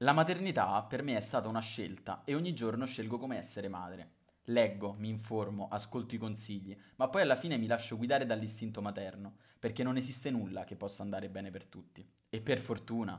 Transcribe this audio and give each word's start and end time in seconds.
La 0.00 0.12
maternità 0.12 0.82
per 0.82 1.02
me 1.02 1.16
è 1.16 1.22
stata 1.22 1.48
una 1.48 1.60
scelta 1.60 2.20
e 2.26 2.34
ogni 2.34 2.52
giorno 2.52 2.84
scelgo 2.84 3.16
come 3.16 3.38
essere 3.38 3.68
madre. 3.68 4.10
Leggo, 4.48 4.92
mi 4.98 5.08
informo, 5.08 5.68
ascolto 5.68 6.14
i 6.14 6.18
consigli, 6.18 6.78
ma 6.96 7.08
poi 7.08 7.22
alla 7.22 7.34
fine 7.34 7.56
mi 7.56 7.66
lascio 7.66 7.96
guidare 7.96 8.26
dall'istinto 8.26 8.82
materno, 8.82 9.36
perché 9.58 9.82
non 9.82 9.96
esiste 9.96 10.28
nulla 10.28 10.64
che 10.64 10.76
possa 10.76 11.02
andare 11.02 11.30
bene 11.30 11.50
per 11.50 11.64
tutti. 11.64 12.06
E 12.28 12.42
per 12.42 12.58
fortuna. 12.58 13.18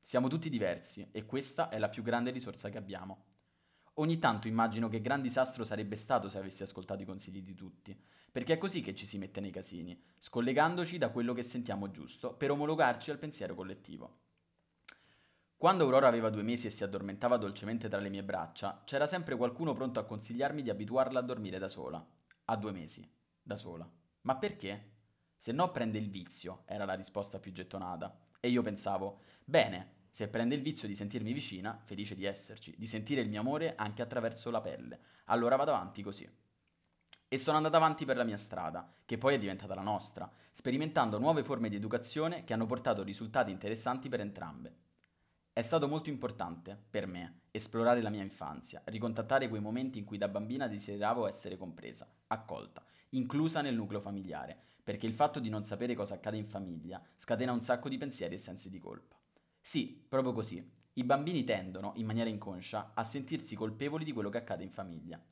Siamo 0.00 0.26
tutti 0.26 0.50
diversi 0.50 1.06
e 1.12 1.24
questa 1.24 1.68
è 1.68 1.78
la 1.78 1.88
più 1.88 2.02
grande 2.02 2.32
risorsa 2.32 2.68
che 2.68 2.78
abbiamo. 2.78 3.26
Ogni 3.94 4.18
tanto 4.18 4.48
immagino 4.48 4.88
che 4.88 5.00
gran 5.00 5.22
disastro 5.22 5.62
sarebbe 5.62 5.94
stato 5.94 6.28
se 6.28 6.36
avessi 6.36 6.64
ascoltato 6.64 7.02
i 7.02 7.06
consigli 7.06 7.42
di 7.42 7.54
tutti, 7.54 7.96
perché 8.32 8.54
è 8.54 8.58
così 8.58 8.80
che 8.80 8.96
ci 8.96 9.06
si 9.06 9.18
mette 9.18 9.38
nei 9.38 9.52
casini, 9.52 10.02
scollegandoci 10.18 10.98
da 10.98 11.10
quello 11.10 11.32
che 11.32 11.44
sentiamo 11.44 11.92
giusto 11.92 12.34
per 12.34 12.50
omologarci 12.50 13.12
al 13.12 13.18
pensiero 13.18 13.54
collettivo. 13.54 14.30
Quando 15.62 15.84
Aurora 15.84 16.08
aveva 16.08 16.28
due 16.28 16.42
mesi 16.42 16.66
e 16.66 16.70
si 16.70 16.82
addormentava 16.82 17.36
dolcemente 17.36 17.88
tra 17.88 18.00
le 18.00 18.08
mie 18.08 18.24
braccia, 18.24 18.82
c'era 18.84 19.06
sempre 19.06 19.36
qualcuno 19.36 19.74
pronto 19.74 20.00
a 20.00 20.04
consigliarmi 20.04 20.60
di 20.60 20.70
abituarla 20.70 21.20
a 21.20 21.22
dormire 21.22 21.60
da 21.60 21.68
sola. 21.68 22.04
A 22.46 22.56
due 22.56 22.72
mesi. 22.72 23.08
Da 23.40 23.54
sola. 23.54 23.88
Ma 24.22 24.36
perché? 24.38 24.94
Se 25.36 25.52
no 25.52 25.70
prende 25.70 25.98
il 25.98 26.10
vizio, 26.10 26.64
era 26.66 26.84
la 26.84 26.94
risposta 26.94 27.38
più 27.38 27.52
gettonata. 27.52 28.12
E 28.40 28.48
io 28.48 28.60
pensavo, 28.60 29.20
bene, 29.44 30.08
se 30.10 30.26
prende 30.26 30.56
il 30.56 30.62
vizio 30.62 30.88
di 30.88 30.96
sentirmi 30.96 31.32
vicina, 31.32 31.80
felice 31.84 32.16
di 32.16 32.24
esserci, 32.24 32.74
di 32.76 32.88
sentire 32.88 33.20
il 33.20 33.28
mio 33.28 33.38
amore 33.38 33.76
anche 33.76 34.02
attraverso 34.02 34.50
la 34.50 34.60
pelle, 34.60 34.98
allora 35.26 35.54
vado 35.54 35.72
avanti 35.72 36.02
così. 36.02 36.28
E 37.28 37.38
sono 37.38 37.58
andata 37.58 37.76
avanti 37.76 38.04
per 38.04 38.16
la 38.16 38.24
mia 38.24 38.36
strada, 38.36 38.92
che 39.04 39.16
poi 39.16 39.36
è 39.36 39.38
diventata 39.38 39.76
la 39.76 39.82
nostra, 39.82 40.28
sperimentando 40.50 41.20
nuove 41.20 41.44
forme 41.44 41.68
di 41.68 41.76
educazione 41.76 42.42
che 42.42 42.52
hanno 42.52 42.66
portato 42.66 43.04
risultati 43.04 43.52
interessanti 43.52 44.08
per 44.08 44.18
entrambe. 44.18 44.90
È 45.54 45.60
stato 45.60 45.86
molto 45.86 46.08
importante, 46.08 46.82
per 46.88 47.06
me, 47.06 47.42
esplorare 47.50 48.00
la 48.00 48.08
mia 48.08 48.22
infanzia, 48.22 48.80
ricontattare 48.86 49.50
quei 49.50 49.60
momenti 49.60 49.98
in 49.98 50.06
cui 50.06 50.16
da 50.16 50.28
bambina 50.28 50.66
desideravo 50.66 51.26
essere 51.26 51.58
compresa, 51.58 52.10
accolta, 52.28 52.82
inclusa 53.10 53.60
nel 53.60 53.74
nucleo 53.74 54.00
familiare, 54.00 54.58
perché 54.82 55.06
il 55.06 55.12
fatto 55.12 55.40
di 55.40 55.50
non 55.50 55.62
sapere 55.62 55.94
cosa 55.94 56.14
accade 56.14 56.38
in 56.38 56.46
famiglia 56.46 57.02
scatena 57.18 57.52
un 57.52 57.60
sacco 57.60 57.90
di 57.90 57.98
pensieri 57.98 58.36
e 58.36 58.38
sensi 58.38 58.70
di 58.70 58.78
colpa. 58.78 59.14
Sì, 59.60 60.02
proprio 60.08 60.32
così. 60.32 60.66
I 60.94 61.04
bambini 61.04 61.44
tendono, 61.44 61.92
in 61.96 62.06
maniera 62.06 62.30
inconscia, 62.30 62.92
a 62.94 63.04
sentirsi 63.04 63.54
colpevoli 63.54 64.04
di 64.06 64.12
quello 64.12 64.30
che 64.30 64.38
accade 64.38 64.64
in 64.64 64.70
famiglia. 64.70 65.22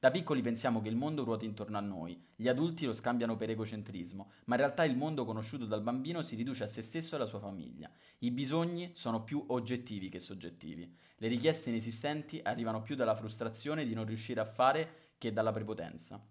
Da 0.00 0.12
piccoli 0.12 0.42
pensiamo 0.42 0.80
che 0.80 0.88
il 0.88 0.94
mondo 0.94 1.24
ruoti 1.24 1.44
intorno 1.44 1.76
a 1.76 1.80
noi, 1.80 2.24
gli 2.36 2.46
adulti 2.46 2.84
lo 2.84 2.92
scambiano 2.92 3.36
per 3.36 3.50
egocentrismo, 3.50 4.30
ma 4.44 4.54
in 4.54 4.60
realtà 4.60 4.84
il 4.84 4.96
mondo 4.96 5.24
conosciuto 5.24 5.64
dal 5.66 5.82
bambino 5.82 6.22
si 6.22 6.36
riduce 6.36 6.62
a 6.62 6.68
se 6.68 6.82
stesso 6.82 7.14
e 7.14 7.18
alla 7.18 7.26
sua 7.26 7.40
famiglia. 7.40 7.90
I 8.18 8.30
bisogni 8.30 8.92
sono 8.94 9.24
più 9.24 9.44
oggettivi 9.48 10.08
che 10.08 10.20
soggettivi. 10.20 10.96
Le 11.16 11.26
richieste 11.26 11.70
inesistenti 11.70 12.40
arrivano 12.44 12.80
più 12.80 12.94
dalla 12.94 13.16
frustrazione 13.16 13.84
di 13.84 13.92
non 13.92 14.06
riuscire 14.06 14.40
a 14.40 14.44
fare 14.44 15.14
che 15.18 15.32
dalla 15.32 15.50
prepotenza. 15.50 16.24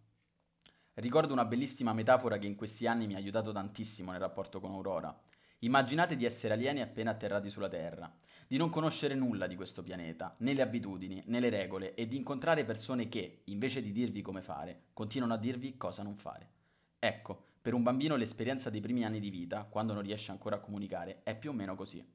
Ricordo 0.94 1.34
una 1.34 1.44
bellissima 1.44 1.92
metafora 1.92 2.38
che 2.38 2.48
in 2.48 2.56
questi 2.56 2.88
anni 2.88 3.06
mi 3.06 3.16
ha 3.16 3.18
aiutato 3.18 3.52
tantissimo 3.52 4.12
nel 4.12 4.22
rapporto 4.22 4.62
con 4.62 4.72
Aurora. 4.72 5.14
Immaginate 5.60 6.16
di 6.16 6.24
essere 6.24 6.54
alieni 6.54 6.82
appena 6.82 7.12
atterrati 7.12 7.50
sulla 7.50 7.68
Terra 7.68 8.10
di 8.48 8.58
non 8.58 8.70
conoscere 8.70 9.14
nulla 9.14 9.46
di 9.46 9.56
questo 9.56 9.84
pianeta, 9.84 10.36
né 10.40 10.54
le 10.54 10.62
abitudini, 10.62 11.22
né 11.26 11.40
le 11.40 11.50
regole, 11.50 11.94
e 11.96 12.08
di 12.08 12.16
incontrare 12.16 12.64
persone 12.64 13.10
che, 13.10 13.42
invece 13.46 13.82
di 13.82 13.92
dirvi 13.92 14.22
come 14.22 14.42
fare, 14.42 14.86
continuano 14.94 15.34
a 15.34 15.38
dirvi 15.38 15.76
cosa 15.78 16.04
non 16.04 16.16
fare. 16.16 16.50
Ecco, 16.98 17.46
per 17.62 17.74
un 17.74 17.84
bambino 17.84 18.16
l'esperienza 18.16 18.70
dei 18.70 18.80
primi 18.80 19.04
anni 19.04 19.20
di 19.20 19.30
vita, 19.30 19.64
quando 19.64 19.94
non 19.94 20.04
riesce 20.04 20.32
ancora 20.32 20.56
a 20.56 20.60
comunicare, 20.60 21.22
è 21.24 21.38
più 21.38 21.50
o 21.50 21.54
meno 21.54 21.76
così. 21.76 22.06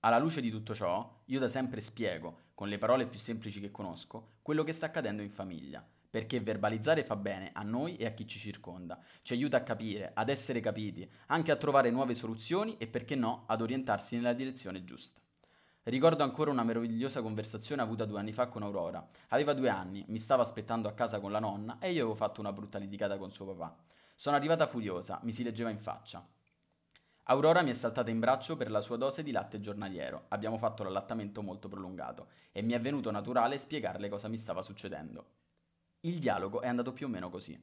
Alla 0.00 0.18
luce 0.18 0.40
di 0.40 0.50
tutto 0.50 0.74
ciò, 0.74 1.22
io 1.24 1.40
da 1.40 1.48
sempre 1.48 1.80
spiego, 1.80 2.50
con 2.54 2.68
le 2.68 2.78
parole 2.78 3.08
più 3.08 3.18
semplici 3.18 3.60
che 3.60 3.72
conosco, 3.72 4.36
quello 4.42 4.62
che 4.62 4.72
sta 4.72 4.86
accadendo 4.86 5.22
in 5.22 5.30
famiglia, 5.30 5.84
perché 6.08 6.40
verbalizzare 6.40 7.04
fa 7.04 7.16
bene 7.16 7.50
a 7.52 7.62
noi 7.62 7.96
e 7.96 8.06
a 8.06 8.12
chi 8.12 8.26
ci 8.26 8.38
circonda, 8.38 8.98
ci 9.22 9.32
aiuta 9.32 9.58
a 9.58 9.62
capire, 9.62 10.12
ad 10.14 10.28
essere 10.28 10.60
capiti, 10.60 11.08
anche 11.26 11.50
a 11.50 11.56
trovare 11.56 11.90
nuove 11.90 12.14
soluzioni 12.14 12.76
e 12.78 12.86
perché 12.86 13.14
no, 13.14 13.44
ad 13.46 13.62
orientarsi 13.62 14.16
nella 14.16 14.32
direzione 14.32 14.84
giusta. 14.84 15.20
Ricordo 15.84 16.24
ancora 16.24 16.50
una 16.50 16.64
meravigliosa 16.64 17.22
conversazione 17.22 17.80
avuta 17.80 18.04
due 18.06 18.18
anni 18.18 18.32
fa 18.32 18.48
con 18.48 18.64
Aurora. 18.64 19.08
Aveva 19.28 19.52
due 19.52 19.68
anni, 19.68 20.04
mi 20.08 20.18
stava 20.18 20.42
aspettando 20.42 20.88
a 20.88 20.94
casa 20.94 21.20
con 21.20 21.30
la 21.30 21.38
nonna 21.38 21.78
e 21.78 21.92
io 21.92 22.00
avevo 22.00 22.16
fatto 22.16 22.40
una 22.40 22.52
brutta 22.52 22.78
litigata 22.78 23.16
con 23.18 23.30
suo 23.30 23.54
papà. 23.54 23.76
Sono 24.16 24.34
arrivata 24.34 24.66
furiosa, 24.66 25.20
mi 25.22 25.32
si 25.32 25.44
leggeva 25.44 25.70
in 25.70 25.78
faccia. 25.78 26.26
Aurora 27.28 27.62
mi 27.62 27.70
è 27.70 27.74
saltata 27.74 28.10
in 28.10 28.18
braccio 28.18 28.56
per 28.56 28.70
la 28.70 28.80
sua 28.80 28.96
dose 28.96 29.22
di 29.22 29.30
latte 29.30 29.60
giornaliero. 29.60 30.26
Abbiamo 30.28 30.58
fatto 30.58 30.82
l'allattamento 30.82 31.42
molto 31.42 31.68
prolungato 31.68 32.30
e 32.50 32.62
mi 32.62 32.72
è 32.72 32.80
venuto 32.80 33.12
naturale 33.12 33.58
spiegarle 33.58 34.08
cosa 34.08 34.26
mi 34.26 34.38
stava 34.38 34.62
succedendo. 34.62 35.26
Il 36.06 36.20
dialogo 36.20 36.60
è 36.60 36.68
andato 36.68 36.92
più 36.92 37.06
o 37.06 37.08
meno 37.08 37.30
così. 37.30 37.60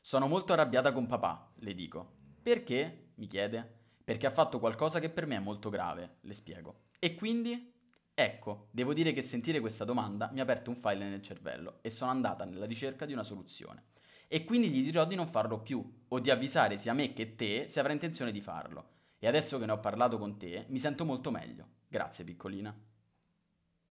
Sono 0.00 0.28
molto 0.28 0.52
arrabbiata 0.52 0.92
con 0.92 1.08
papà, 1.08 1.52
le 1.56 1.74
dico. 1.74 2.12
Perché? 2.40 3.14
mi 3.16 3.26
chiede. 3.26 3.80
Perché 4.04 4.28
ha 4.28 4.30
fatto 4.30 4.60
qualcosa 4.60 5.00
che 5.00 5.10
per 5.10 5.26
me 5.26 5.34
è 5.34 5.40
molto 5.40 5.68
grave, 5.68 6.18
le 6.20 6.34
spiego. 6.34 6.84
E 7.00 7.16
quindi? 7.16 7.74
Ecco, 8.14 8.68
devo 8.70 8.94
dire 8.94 9.12
che 9.12 9.20
sentire 9.20 9.58
questa 9.58 9.84
domanda 9.84 10.30
mi 10.32 10.38
ha 10.38 10.44
aperto 10.44 10.70
un 10.70 10.76
file 10.76 11.08
nel 11.08 11.22
cervello 11.22 11.78
e 11.82 11.90
sono 11.90 12.12
andata 12.12 12.44
nella 12.44 12.66
ricerca 12.66 13.04
di 13.04 13.14
una 13.14 13.24
soluzione. 13.24 13.86
E 14.28 14.44
quindi 14.44 14.70
gli 14.70 14.84
dirò 14.84 15.04
di 15.04 15.16
non 15.16 15.26
farlo 15.26 15.60
più, 15.60 16.04
o 16.06 16.20
di 16.20 16.30
avvisare 16.30 16.78
sia 16.78 16.92
me 16.92 17.12
che 17.12 17.34
te 17.34 17.66
se 17.66 17.80
avrà 17.80 17.92
intenzione 17.92 18.30
di 18.30 18.40
farlo. 18.40 18.90
E 19.18 19.26
adesso 19.26 19.58
che 19.58 19.66
ne 19.66 19.72
ho 19.72 19.80
parlato 19.80 20.18
con 20.18 20.38
te, 20.38 20.66
mi 20.68 20.78
sento 20.78 21.04
molto 21.04 21.32
meglio. 21.32 21.66
Grazie, 21.88 22.22
piccolina. 22.22 22.72